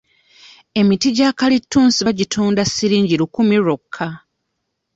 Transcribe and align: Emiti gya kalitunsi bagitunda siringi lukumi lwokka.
Emiti 0.79 1.09
gya 1.17 1.29
kalitunsi 1.39 1.99
bagitunda 2.07 2.61
siringi 2.73 3.15
lukumi 3.21 3.55
lwokka. 3.63 4.07